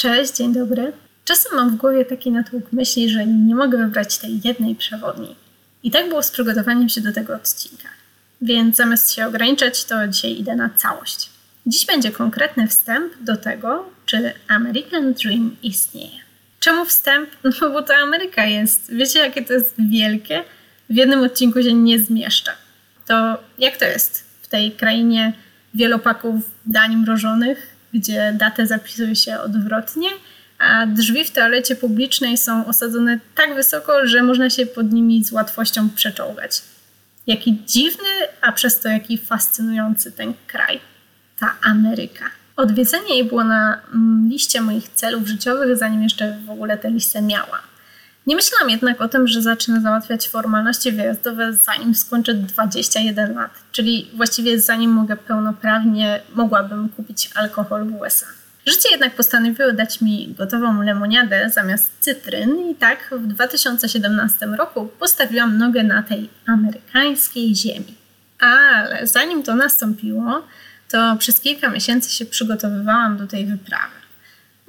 [0.00, 0.92] Cześć, dzień dobry.
[1.24, 5.36] Czasem mam w głowie taki natłok myśli, że nie mogę wybrać tej jednej przewodniej.
[5.82, 7.88] I tak było z przygotowaniem się do tego odcinka.
[8.42, 11.30] Więc zamiast się ograniczać, to dzisiaj idę na całość.
[11.66, 16.20] Dziś będzie konkretny wstęp do tego, czy American Dream istnieje.
[16.60, 17.30] Czemu wstęp?
[17.60, 18.94] No bo to Ameryka jest.
[18.94, 20.44] Wiecie, jakie to jest wielkie?
[20.90, 22.52] W jednym odcinku się nie zmieszcza.
[23.06, 25.32] To jak to jest w tej krainie
[25.74, 26.34] wielopaków
[26.66, 30.08] dań mrożonych, gdzie datę zapisuje się odwrotnie,
[30.58, 35.32] a drzwi w toalecie publicznej są osadzone tak wysoko, że można się pod nimi z
[35.32, 36.62] łatwością przeczołgać.
[37.26, 38.08] Jaki dziwny,
[38.40, 40.80] a przez to jaki fascynujący ten kraj,
[41.38, 42.24] ta Ameryka.
[42.56, 47.22] Odwiedzenie jej było na mm, liście moich celów życiowych, zanim jeszcze w ogóle tę listę
[47.22, 47.69] miałam.
[48.30, 54.10] Nie myślałam jednak o tym, że zacznę załatwiać formalności wyjazdowe zanim skończę 21 lat, czyli
[54.14, 58.26] właściwie zanim mogę pełnoprawnie, mogłabym kupić alkohol w USA.
[58.66, 65.58] Życie jednak postanowiło dać mi gotową lemoniadę zamiast cytryn i tak w 2017 roku postawiłam
[65.58, 67.94] nogę na tej amerykańskiej ziemi.
[68.40, 70.42] Ale zanim to nastąpiło,
[70.90, 73.99] to przez kilka miesięcy się przygotowywałam do tej wyprawy.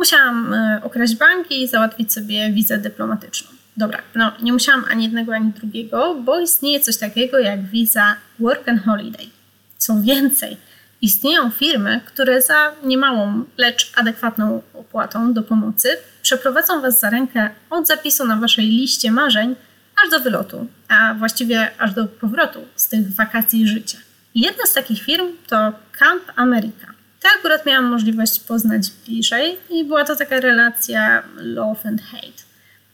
[0.01, 3.49] Musiałam e, okraść banki i załatwić sobie wizę dyplomatyczną.
[3.77, 8.69] Dobra, no nie musiałam ani jednego, ani drugiego, bo istnieje coś takiego jak wiza Work
[8.69, 9.25] and Holiday.
[9.77, 10.57] Co więcej,
[11.01, 17.87] istnieją firmy, które za niemałą, lecz adekwatną opłatą do pomocy przeprowadzą Was za rękę od
[17.87, 19.55] zapisu na Waszej liście marzeń
[20.03, 23.97] aż do wylotu, a właściwie aż do powrotu z tych wakacji życia.
[24.35, 27.00] Jedna z takich firm to Camp America.
[27.21, 32.43] Tak akurat miałam możliwość poznać bliżej i była to taka relacja love and hate.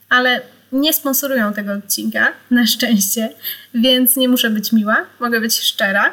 [0.08, 0.40] Ale
[0.72, 3.28] nie sponsorują tego odcinka, na szczęście,
[3.74, 6.12] więc nie muszę być miła, mogę być szczera.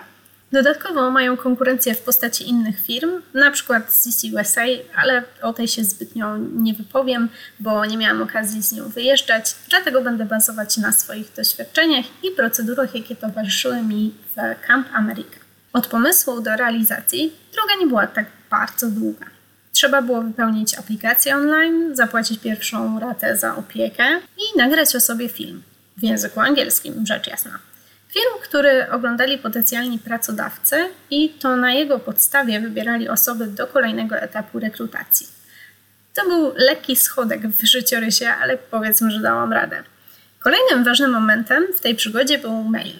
[0.51, 4.61] Dodatkowo mają konkurencję w postaci innych firm, na przykład CCUSA,
[4.95, 10.01] ale o tej się zbytnio nie wypowiem, bo nie miałam okazji z nią wyjeżdżać, dlatego
[10.01, 15.44] będę bazować na swoich doświadczeniach i procedurach, jakie towarzyszyły mi w Camp America.
[15.75, 19.25] Od pomysłu do realizacji droga nie była tak bardzo długa.
[19.71, 24.03] Trzeba było wypełnić aplikację online, zapłacić pierwszą ratę za opiekę
[24.37, 25.63] i nagrać o sobie film
[25.97, 27.59] w języku angielskim, rzecz jasna.
[28.09, 34.59] Film, który oglądali potencjalni pracodawcy i to na jego podstawie wybierali osoby do kolejnego etapu
[34.59, 35.27] rekrutacji.
[36.13, 39.83] To był lekki schodek w życiorysie, ale powiedzmy, że dałam radę.
[40.39, 42.99] Kolejnym ważnym momentem w tej przygodzie był mail.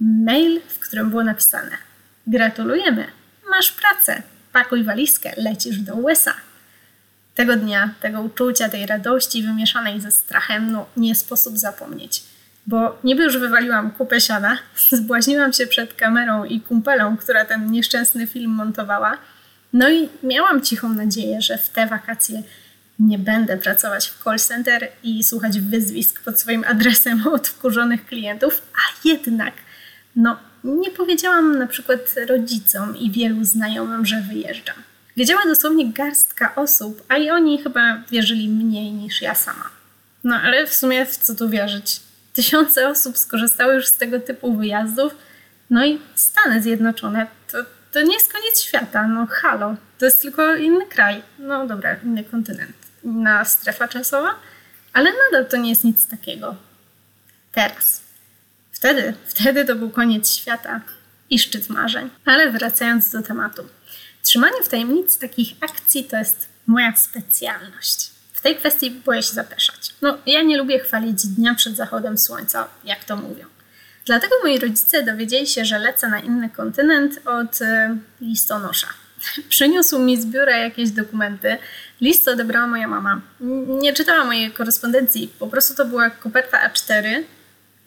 [0.00, 1.87] Mail, w którym było napisane:
[2.28, 3.06] Gratulujemy,
[3.50, 4.22] masz pracę,
[4.52, 6.34] pakuj walizkę, lecisz do USA.
[7.34, 12.22] Tego dnia, tego uczucia, tej radości wymieszanej ze strachem, no nie sposób zapomnieć.
[12.66, 14.58] Bo niby już wywaliłam kupę siana,
[14.92, 19.18] zbłaźniłam się przed kamerą i kumpelą, która ten nieszczęsny film montowała.
[19.72, 22.42] No i miałam cichą nadzieję, że w te wakacje
[22.98, 28.62] nie będę pracować w call center i słuchać wyzwisk pod swoim adresem od wkurzonych klientów,
[28.74, 29.54] a jednak,
[30.16, 34.76] no nie powiedziałam na przykład rodzicom i wielu znajomym, że wyjeżdżam.
[35.16, 39.70] Wiedziała dosłownie garstka osób, a i oni chyba wierzyli mniej niż ja sama.
[40.24, 42.00] No ale w sumie w co tu wierzyć?
[42.32, 45.14] Tysiące osób skorzystały już z tego typu wyjazdów,
[45.70, 47.58] no i Stany Zjednoczone to,
[47.92, 52.24] to nie jest koniec świata, no halo, to jest tylko inny kraj, no dobra, inny
[52.24, 54.34] kontynent, inna strefa czasowa,
[54.92, 56.56] ale nadal to nie jest nic takiego.
[57.52, 58.07] Teraz
[58.78, 60.80] Wtedy, wtedy to był koniec świata
[61.30, 62.10] i szczyt marzeń.
[62.24, 63.62] Ale wracając do tematu.
[64.22, 68.10] Trzymanie w tajemnicy takich akcji to jest moja specjalność.
[68.32, 69.94] W tej kwestii boję się zapeszać.
[70.02, 73.44] No, ja nie lubię chwalić dnia przed zachodem słońca, jak to mówią.
[74.06, 77.66] Dlatego moi rodzice dowiedzieli się, że lecę na inny kontynent od y,
[78.20, 78.88] listonosza.
[79.48, 81.58] Przyniósł mi z biura jakieś dokumenty.
[82.00, 83.20] List odebrała moja mama.
[83.80, 87.22] Nie czytała mojej korespondencji, po prostu to była koperta A4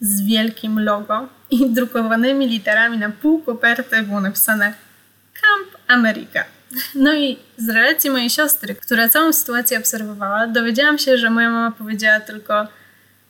[0.02, 4.74] z wielkim logo i drukowanymi literami na pół koperty było napisane
[5.34, 6.44] Camp America.
[6.94, 11.70] No i z relacji mojej siostry, która całą sytuację obserwowała, dowiedziałam się, że moja mama
[11.70, 12.68] powiedziała tylko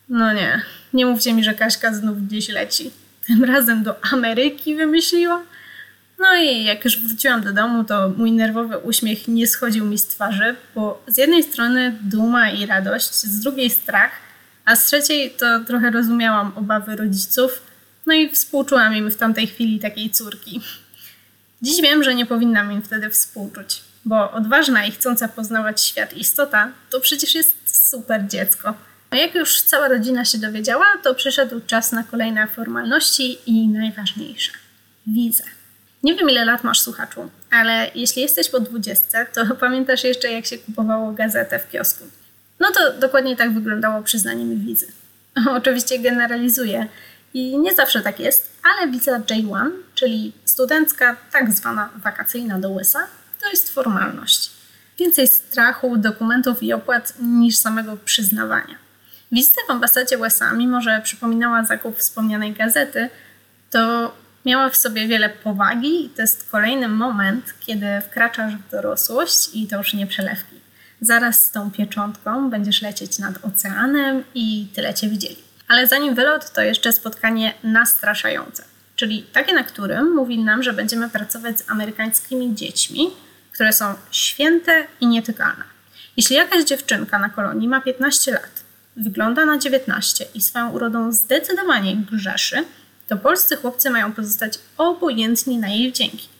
[0.09, 0.61] no nie,
[0.93, 2.91] nie mówcie mi, że Kaśka znów gdzieś leci.
[3.27, 5.41] Tym razem do Ameryki wymyśliła.
[6.19, 10.07] No i jak już wróciłam do domu, to mój nerwowy uśmiech nie schodził mi z
[10.07, 14.11] twarzy, bo z jednej strony duma i radość, z drugiej strach–
[14.65, 17.61] a z trzeciej to trochę rozumiałam obawy rodziców,
[18.05, 20.61] no i współczułam im w tamtej chwili takiej córki.
[21.61, 26.71] Dziś wiem, że nie powinnam im wtedy współczuć, bo odważna i chcąca poznawać świat istota
[26.89, 27.53] to przecież jest
[27.89, 28.73] super dziecko.
[29.09, 34.51] A jak już cała rodzina się dowiedziała, to przyszedł czas na kolejne formalności i najważniejsze
[35.07, 35.43] wizę.
[36.03, 40.45] Nie wiem, ile lat masz słuchaczu, ale jeśli jesteś po 20, to pamiętasz jeszcze, jak
[40.45, 42.03] się kupowało gazetę w kiosku.
[42.59, 44.87] No to dokładnie tak wyglądało przyznanie mi wizy.
[45.57, 46.87] Oczywiście generalizuję
[47.33, 53.07] i nie zawsze tak jest, ale wiza J1, czyli studencka tak zwana wakacyjna do USA,
[53.41, 54.51] to jest formalność.
[54.99, 58.75] Więcej strachu, dokumentów i opłat niż samego przyznawania.
[59.31, 63.09] Wizyta w ambasadzie USA, mimo że przypominała zakup wspomnianej gazety,
[63.71, 64.13] to
[64.45, 69.67] miała w sobie wiele powagi i to jest kolejny moment, kiedy wkraczasz w dorosłość i
[69.67, 70.62] to już nie przelewki.
[71.03, 75.37] Zaraz z tą pieczątką będziesz lecieć nad oceanem i tyle cię widzieli.
[75.67, 78.63] Ale zanim wylot, to jeszcze spotkanie nastraszające,
[78.95, 83.09] czyli takie, na którym mówili nam, że będziemy pracować z amerykańskimi dziećmi,
[83.51, 85.63] które są święte i nietykalne.
[86.17, 88.63] Jeśli jakaś dziewczynka na kolonii ma 15 lat,
[88.95, 92.63] wygląda na 19 i swoją urodą zdecydowanie grzeszy,
[93.07, 96.32] to polscy chłopcy mają pozostać obojętni na jej wdzięki.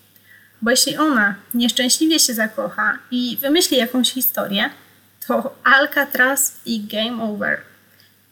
[0.63, 4.69] Bo jeśli ona nieszczęśliwie się zakocha i wymyśli jakąś historię,
[5.27, 7.61] to Alcatraz i game over.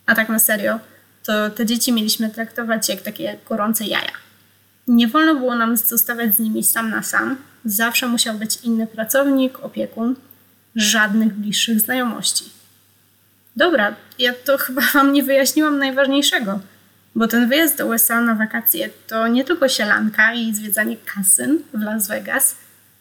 [0.06, 0.80] A tak na serio,
[1.24, 4.12] to te dzieci mieliśmy traktować jak takie gorące jaja.
[4.88, 7.38] Nie wolno było nam zostawać z nimi sam na sam.
[7.66, 10.16] Zawsze musiał być inny pracownik, opiekun,
[10.76, 12.46] żadnych bliższych znajomości.
[13.56, 16.60] Dobra, ja to chyba Wam nie wyjaśniłam najważniejszego–
[17.16, 21.82] bo ten wyjazd do USA na wakacje to nie tylko sielanka i zwiedzanie kasyn w
[21.82, 22.56] Las Vegas,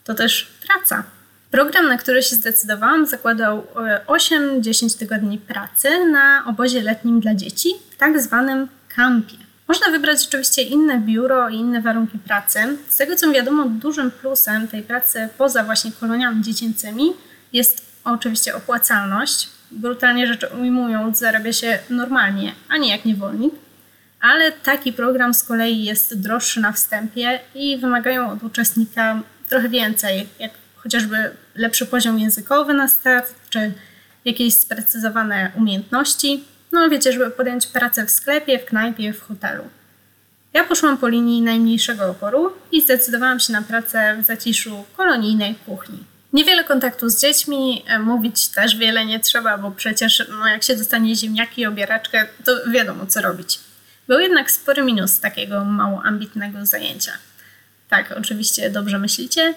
[0.05, 1.05] to też praca.
[1.51, 3.67] Program, na który się zdecydowałam, zakładał
[4.07, 7.69] 8-10 e, tygodni pracy na obozie letnim dla dzieci,
[7.99, 9.37] tak zwanym kampie.
[9.69, 12.59] Można wybrać oczywiście inne biuro i inne warunki pracy.
[12.89, 17.13] Z tego co wiadomo, dużym plusem tej pracy poza właśnie koloniami dziecięcymi
[17.53, 19.49] jest oczywiście opłacalność.
[19.71, 23.55] Brutalnie rzecz ujmując, zarabia się normalnie, a nie jak niewolnik
[24.21, 30.29] ale taki program z kolei jest droższy na wstępie i wymagają od uczestnika trochę więcej,
[30.39, 33.73] jak chociażby lepszy poziom językowy na start, czy
[34.25, 36.45] jakieś sprecyzowane umiejętności.
[36.73, 39.65] No wiecie, żeby podjąć pracę w sklepie, w knajpie, w hotelu.
[40.53, 45.99] Ja poszłam po linii najmniejszego oporu i zdecydowałam się na pracę w zaciszu kolonijnej kuchni.
[46.33, 50.77] Niewiele kontaktu z dziećmi, e, mówić też wiele nie trzeba, bo przecież no, jak się
[50.77, 53.70] dostanie ziemniaki i obieraczkę, to wiadomo co robić.
[54.11, 57.13] Był jednak spory minus takiego mało ambitnego zajęcia.
[57.89, 59.55] Tak, oczywiście dobrze myślicie.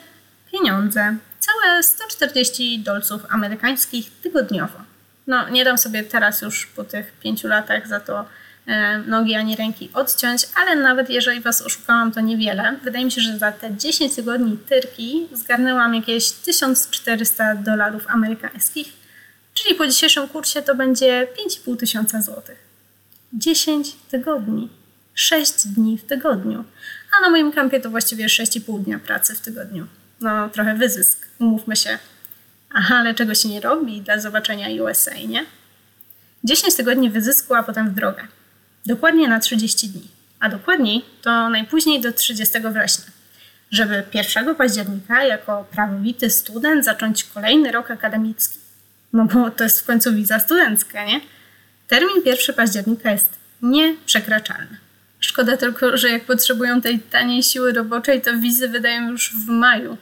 [0.52, 1.16] Pieniądze.
[1.40, 4.80] Całe 140 dolców amerykańskich tygodniowo.
[5.28, 8.26] No, nie dam sobie teraz już po tych pięciu latach za to
[8.68, 12.76] e, nogi ani ręki odciąć, ale nawet jeżeli Was oszukałam, to niewiele.
[12.84, 18.94] Wydaje mi się, że za te 10 tygodni tyrki zgarnęłam jakieś 1400 dolarów amerykańskich,
[19.54, 21.28] czyli po dzisiejszym kursie to będzie
[21.66, 22.73] 5,5 tysiąca złotych.
[23.34, 24.70] 10 tygodni,
[25.14, 26.64] 6 dni w tygodniu.
[27.18, 29.88] A na moim kampie to właściwie 6,5 dnia pracy w tygodniu.
[30.22, 32.00] No, trochę wyzysk, umówmy się.
[32.74, 35.46] Aha, ale czego się nie robi dla zobaczenia USA, nie?
[36.44, 38.28] 10 tygodni wyzysku, a potem w drogę.
[38.86, 40.08] Dokładnie na 30 dni.
[40.40, 43.06] A dokładniej to najpóźniej do 30 września.
[43.72, 48.60] Żeby 1 października jako prawowity student zacząć kolejny rok akademicki.
[49.14, 51.22] No bo to jest w końcu wiza studencka, nie?
[51.94, 53.30] Termin 1 października jest
[53.62, 54.78] nieprzekraczalny.
[55.20, 59.98] Szkoda tylko, że jak potrzebują tej taniej siły roboczej, to wizy wydają już w maju,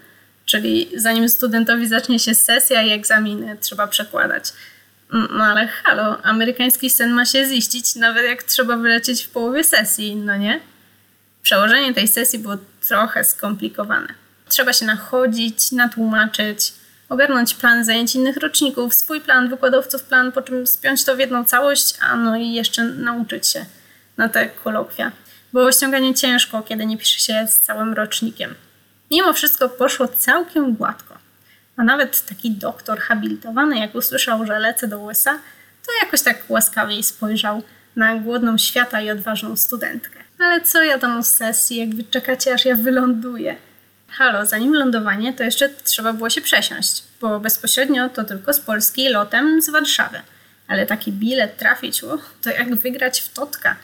[0.46, 4.54] czyli zanim studentowi zacznie się sesja i egzaminy, trzeba przekładać.
[5.10, 10.16] No ale halo, amerykański sen ma się ziścić, nawet jak trzeba wylecieć w połowie sesji,
[10.16, 10.60] no nie?
[11.44, 12.58] Przełożenie tej sesji było
[12.88, 14.14] trochę skomplikowane.
[14.50, 16.74] Trzeba się nachodzić, natłumaczyć,
[17.12, 21.46] ogarnąć plan zajęć innych roczników, swój plan, wykładowców plan, po czym spiąć to w jedną
[21.46, 23.66] całość, a no i jeszcze nauczyć się
[24.18, 25.12] na te kolokwia.
[25.54, 28.56] Było ściąganie ciężko, kiedy nie pisze się z całym rocznikiem.
[29.12, 31.18] Mimo wszystko poszło całkiem gładko.
[31.78, 35.40] A nawet taki doktor habilitowany, jak usłyszał, że lecę do USA,
[35.86, 37.64] to jakoś tak łaskawiej spojrzał
[37.96, 40.20] na głodną świata i odważną studentkę.
[40.40, 43.56] Ale co ja tam o sesji, jak wy czekacie, aż ja wyląduję?
[44.12, 49.10] Halo, zanim lądowanie, to jeszcze trzeba było się przesiąść, bo bezpośrednio to tylko z Polski
[49.10, 50.22] lotem z Warszawy.
[50.68, 53.76] Ale taki bilet trafić, o, to jak wygrać w totka.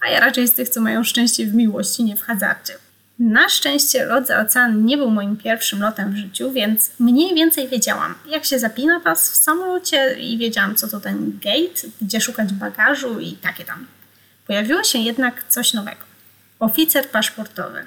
[0.00, 2.74] A ja raczej z tych, co mają szczęście w miłości, nie w hazardzie.
[3.18, 7.68] Na szczęście lot za ocean nie był moim pierwszym lotem w życiu, więc mniej więcej
[7.68, 12.52] wiedziałam, jak się zapina pas w samolocie i wiedziałam, co to ten gate, gdzie szukać
[12.52, 13.86] bagażu i takie tam.
[14.46, 16.00] Pojawiło się jednak coś nowego.
[16.58, 17.86] Oficer paszportowy.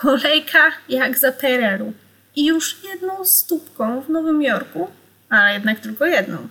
[0.00, 1.92] Kolejka jak za PRL-u.
[2.36, 4.90] I już jedną stópką w Nowym Jorku,
[5.28, 6.48] ale jednak tylko jedną.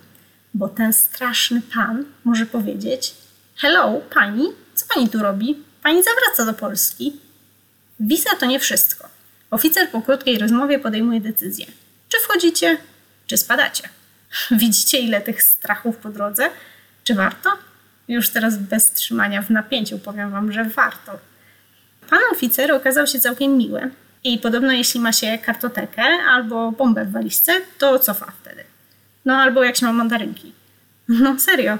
[0.54, 3.14] Bo ten straszny pan może powiedzieć:
[3.56, 5.64] Hello, pani, co pani tu robi?
[5.82, 7.16] Pani zawraca do Polski.
[8.00, 9.08] Wiza to nie wszystko.
[9.50, 11.66] Oficer po krótkiej rozmowie podejmuje decyzję.
[12.08, 12.78] Czy wchodzicie,
[13.26, 13.88] czy spadacie?
[14.60, 16.50] Widzicie, ile tych strachów po drodze?
[17.04, 17.50] Czy warto?
[18.08, 21.31] Już teraz bez trzymania w napięciu powiem wam, że warto.
[22.10, 23.90] Pan oficer okazał się całkiem miły
[24.24, 28.64] i podobno jeśli ma się kartotekę albo bombę w walizce, to cofa wtedy.
[29.24, 30.52] No albo jak się ma mandarynki.
[31.08, 31.78] No serio.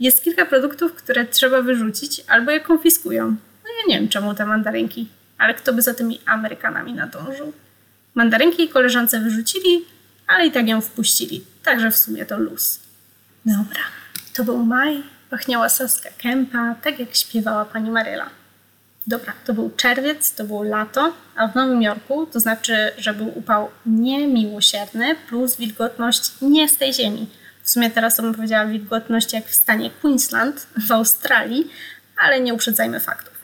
[0.00, 3.26] Jest kilka produktów, które trzeba wyrzucić albo je konfiskują.
[3.64, 7.52] No ja nie wiem czemu te mandarynki, ale kto by za tymi Amerykanami nadążył.
[8.14, 9.84] Mandarynki koleżance wyrzucili,
[10.26, 11.44] ale i tak ją wpuścili.
[11.62, 12.80] Także w sumie to luz.
[13.44, 13.80] Dobra,
[14.34, 18.30] to był maj, pachniała Saska Kępa, tak jak śpiewała pani Maryla.
[19.06, 23.38] Dobra, to był czerwiec, to było lato, a w Nowym Jorku to znaczy, że był
[23.38, 27.26] upał niemiłosierny plus wilgotność nie z tej ziemi.
[27.62, 31.70] W sumie teraz bym powiedziała wilgotność jak w stanie Queensland w Australii,
[32.16, 33.34] ale nie uprzedzajmy faktów.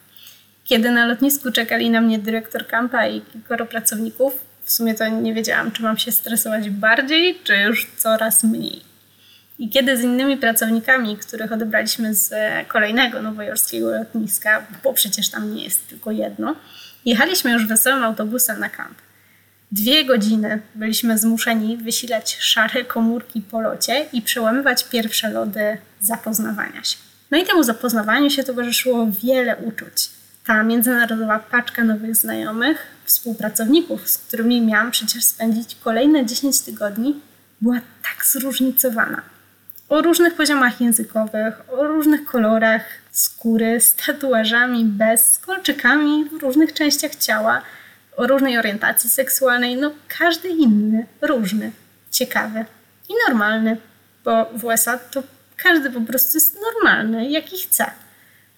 [0.64, 4.32] Kiedy na lotnisku czekali na mnie dyrektor kampa i kilkoro pracowników,
[4.64, 8.89] w sumie to nie wiedziałam, czy mam się stresować bardziej, czy już coraz mniej.
[9.60, 12.32] I kiedy z innymi pracownikami, których odebraliśmy z
[12.68, 16.56] kolejnego nowojorskiego lotniska, bo przecież tam nie jest tylko jedno,
[17.04, 18.98] jechaliśmy już wesołym autobusem na kamp.
[19.72, 26.96] Dwie godziny byliśmy zmuszeni wysilać szare komórki po locie i przełamywać pierwsze lody zapoznawania się.
[27.30, 30.10] No i temu zapoznawaniu się towarzyszyło wiele uczuć.
[30.46, 37.20] Ta międzynarodowa paczka nowych znajomych, współpracowników, z którymi miałam przecież spędzić kolejne 10 tygodni,
[37.60, 39.22] była tak zróżnicowana
[39.90, 46.72] o różnych poziomach językowych, o różnych kolorach skóry, z tatuażami bez, z kolczykami w różnych
[46.72, 47.62] częściach ciała,
[48.16, 51.72] o różnej orientacji seksualnej, no każdy inny, różny,
[52.10, 52.64] ciekawy
[53.08, 53.76] i normalny,
[54.24, 55.22] bo w USA to
[55.56, 57.84] każdy po prostu jest normalny, jaki chce.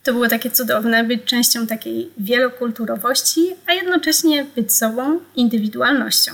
[0.02, 6.32] To było takie cudowne być częścią takiej wielokulturowości, a jednocześnie być sobą, indywidualnością.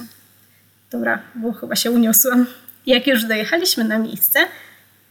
[0.91, 2.47] Dobra, bo chyba się uniosłam.
[2.87, 4.41] Jak już dojechaliśmy na miejsce,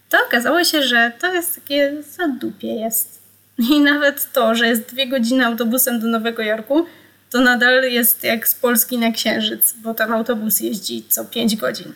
[0.08, 3.18] to okazało się, że to jest takie zadupie jest.
[3.58, 6.86] I nawet to, że jest dwie godziny autobusem do Nowego Jorku,
[7.30, 11.92] to nadal jest jak z Polski na Księżyc, bo tam autobus jeździ co pięć godzin.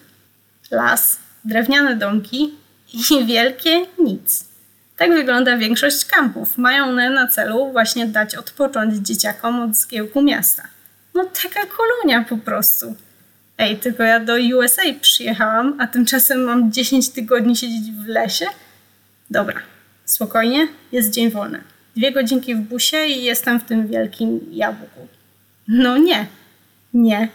[0.71, 2.54] Las, drewniane domki
[2.95, 4.45] i wielkie nic.
[4.97, 6.59] Tak wygląda większość kampów.
[6.59, 10.62] Mają one na celu właśnie dać odpocząć dzieciakom od zgiełku miasta.
[11.14, 12.95] No taka kolonia po prostu.
[13.59, 18.47] Ej, tylko ja do USA przyjechałam, a tymczasem mam 10 tygodni siedzieć w lesie?
[19.30, 19.62] Dobra,
[20.04, 21.61] spokojnie, jest dzień wolny.
[21.97, 25.09] Dwie godzinki w busie i jestem w tym wielkim jabłku.
[25.68, 26.26] No nie,
[26.94, 27.28] nie,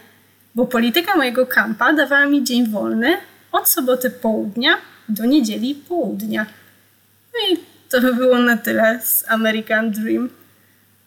[0.54, 3.16] bo polityka mojego kampa dawała mi dzień wolny
[3.52, 4.70] od soboty południa
[5.08, 6.46] do niedzieli południa.
[7.34, 10.30] No i to by było na tyle z American Dream.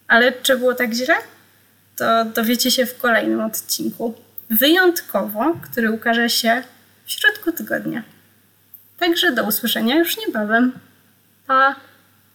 [0.08, 1.16] Ale czy było tak źle?
[1.98, 4.14] To dowiecie się w kolejnym odcinku
[4.52, 6.64] wyjątkowo, który ukaże się
[7.06, 8.04] w środku tygodnia.
[9.00, 10.72] Także do usłyszenia już niebawem.
[11.48, 11.76] Pa!